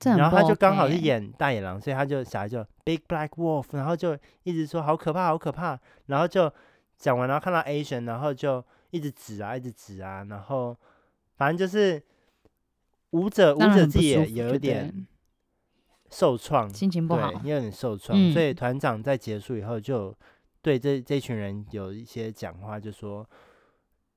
[0.00, 6.52] 然后他就刚好是演大野狼，所以他就小孩就 Big Black Wolf，然后就一直说好可怕，好可怕，然后就
[6.96, 10.76] 讲完，然后看到 Asian，然后就一直指啊，一直指啊，然后
[11.36, 12.02] 反正就是。
[13.12, 15.06] 舞者舞者自己也有点
[16.08, 18.18] 受创，心情不好，也有点受创。
[18.18, 20.16] 嗯、所以团长在结束以后，就
[20.62, 23.28] 对这这群人有一些讲话，就说，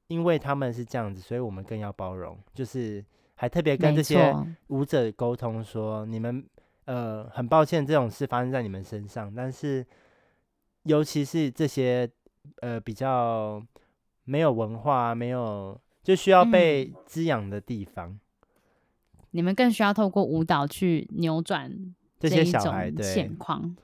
[0.08, 2.40] 因为他们是这样子，所以我们更要包容。
[2.54, 3.04] 就是
[3.36, 4.34] 还特别跟这些
[4.68, 6.44] 舞者沟通说，你们
[6.86, 9.86] 呃很抱歉这种事发生在你们身上，但是
[10.84, 12.10] 尤其是这些
[12.62, 13.64] 呃比较
[14.24, 18.10] 没有文化、没有就需要被滋养的地方。
[18.10, 18.20] 嗯
[19.32, 21.70] 你们更需要透过舞蹈去扭转
[22.18, 23.36] 这些小孩的现。
[23.36, 23.76] 况，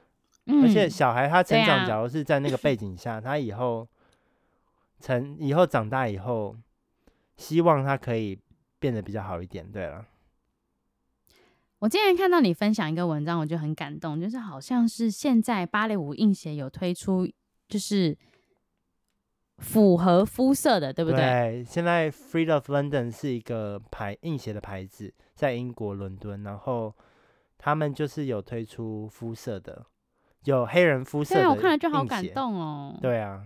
[0.45, 3.85] 而且小孩他成长，假如是在那个背景下，他以后
[5.01, 6.55] 成以后长大以后，
[7.35, 8.39] 希望他可以
[8.81, 9.71] 变得比较好一点。
[9.71, 10.05] 对了，
[11.79, 17.25] 我今天看到你分享一个文章，我就很感动，就是好像是现在芭蕾舞硬鞋有推出，
[17.69, 18.17] 就是。
[19.61, 21.19] 符合肤色的，对不对？
[21.19, 26.91] 对，现在 Feet of London 是一个牌硬鞋的牌子，在英国伦敦，然后
[27.59, 29.85] 他们就是有推出肤色的，
[30.45, 31.41] 有黑人肤色的。
[31.41, 32.97] 对，我看了就好感动哦。
[32.99, 33.45] 对啊，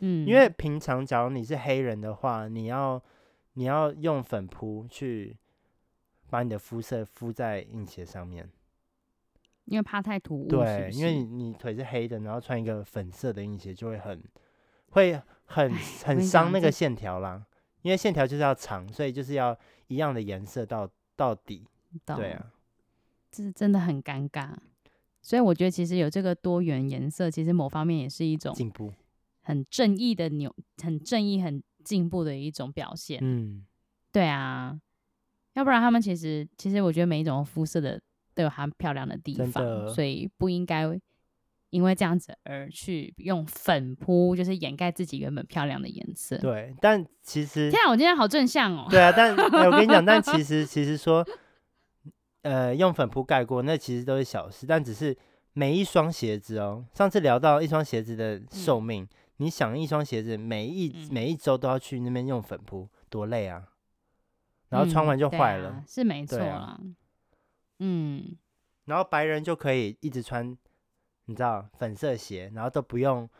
[0.00, 2.98] 嗯，因为平常假如你是黑人的话，你要
[3.54, 5.36] 你要用粉扑去
[6.28, 8.48] 把你的肤色敷在硬鞋上面，
[9.64, 10.48] 因为怕太突兀。
[10.48, 14.22] 对，是是因为你腿是黑的，然后穿一个粉色的硬鞋就会很
[14.90, 15.20] 会。
[15.52, 15.68] 很
[16.04, 17.44] 很伤那个线条啦，
[17.82, 21.66] 因为线条就是要长，所以就是要一样的颜色到到底。
[22.06, 22.52] 对啊，
[23.32, 24.54] 这是真的很尴尬。
[25.20, 28.92] 所以我觉得其实有这个多元颜色，其实某方面也是一种进步，
[29.40, 33.18] 很正义的扭，很正义、很进步的一种表现。
[33.22, 33.64] 嗯，
[34.12, 34.80] 对啊。
[35.54, 38.00] 要不然他们其实其实我觉得每一种肤色的
[38.34, 40.84] 都有它漂亮的地方，所以不应该
[41.70, 46.38] 因为这样子而去用粉扑，就是掩盖自己原本漂亮的颜色。
[46.38, 48.86] 对，但其实天啊，我今天好正向哦。
[48.88, 51.26] 对啊，但、欸、我跟你讲，但其实 其实说，
[52.42, 55.16] 呃，用粉扑盖过那其实都是小事，但只是
[55.52, 56.84] 每一双鞋子哦。
[56.94, 59.08] 上次聊到一双鞋子的寿命，嗯、
[59.40, 63.72] 你想一双鞋子每一、嗯、每一周都要去那边用粉扑，多累啊！
[64.68, 66.46] 然后穿完就坏了，嗯啊、是没错啦。
[66.46, 66.80] 啊、
[67.80, 68.36] 嗯，
[68.84, 70.56] 然后白人就可以一直穿。
[71.26, 73.30] 你知道粉色鞋，然后都不用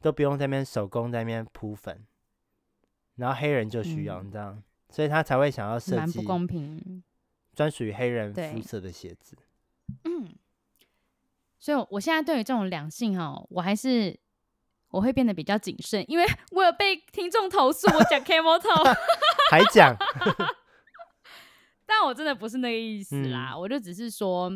[0.00, 2.06] 都不用在那边手工在那边铺粉，
[3.16, 4.56] 然后黑人就需要，嗯、你知道，
[4.88, 7.02] 所以他才会想要设计不公平，
[7.52, 9.36] 专属于黑人肤色的鞋子。
[10.04, 10.32] 嗯，
[11.58, 14.16] 所以我现在对于这种两性哈，我还是
[14.94, 18.96] 我会变得比较谨慎，因为我有被听众投诉我讲 camel toe，
[19.50, 19.96] 还讲，
[21.84, 24.50] 但我真的不是那个意思啦，嗯、我就只是说。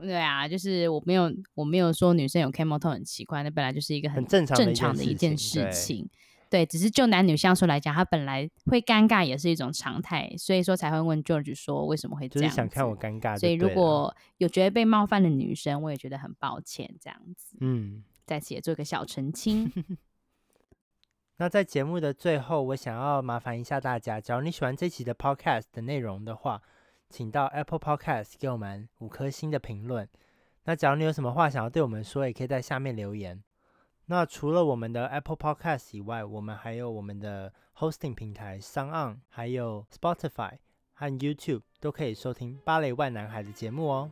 [0.00, 6.08] 对啊，就是我没有我没有说女生有 camel toe 很奇怪，那本来就是一个很正常的一件事情。
[6.48, 13.36] 对，只是就男女相处来讲，他本来会尴尬也是一种常态，所以说才会问 George 说为什么会这样，就是想看我尴尬。
[13.36, 17.56] 所以如果有觉得被冒犯的女生，我也觉得很抱歉，这样子。
[17.60, 19.72] 嗯，在此也做个小澄清。
[21.38, 26.60] 那在节目的最后，我想要麻烦一下大家，假如你喜欢这期的 podcast 的内容的话。
[27.10, 30.06] 请到 Apple Podcast 给我们五颗星的评论。
[30.64, 33.42] 那假如你有什么话想要对我们说，也可以在下面留言。
[34.04, 40.58] 那除了我们的 Apple Podcast 以外，我们还有我们的 Hosting 平台 SoundOn，还有 Spotify
[40.92, 44.10] 和 YouTube 都可以收听《芭蕾 why 男孩》的节目哦。